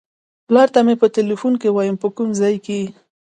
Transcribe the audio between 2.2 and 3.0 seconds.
ځای کې یې.